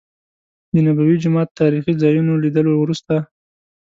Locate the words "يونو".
2.15-2.33